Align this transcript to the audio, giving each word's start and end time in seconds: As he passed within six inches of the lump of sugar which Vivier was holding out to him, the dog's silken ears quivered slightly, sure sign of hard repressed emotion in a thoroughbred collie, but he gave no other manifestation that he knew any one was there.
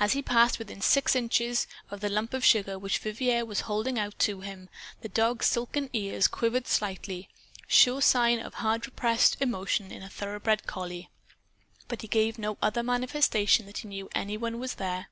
As 0.00 0.14
he 0.14 0.20
passed 0.20 0.58
within 0.58 0.80
six 0.80 1.14
inches 1.14 1.68
of 1.88 2.00
the 2.00 2.08
lump 2.08 2.34
of 2.34 2.44
sugar 2.44 2.76
which 2.76 2.98
Vivier 2.98 3.44
was 3.46 3.60
holding 3.70 4.00
out 4.00 4.18
to 4.18 4.40
him, 4.40 4.68
the 5.00 5.08
dog's 5.08 5.46
silken 5.46 5.88
ears 5.92 6.26
quivered 6.26 6.66
slightly, 6.66 7.28
sure 7.68 8.02
sign 8.02 8.40
of 8.40 8.54
hard 8.54 8.84
repressed 8.84 9.36
emotion 9.40 9.92
in 9.92 10.02
a 10.02 10.08
thoroughbred 10.10 10.66
collie, 10.66 11.08
but 11.86 12.02
he 12.02 12.08
gave 12.08 12.36
no 12.36 12.58
other 12.60 12.82
manifestation 12.82 13.64
that 13.66 13.78
he 13.78 13.86
knew 13.86 14.08
any 14.12 14.36
one 14.36 14.58
was 14.58 14.74
there. 14.74 15.06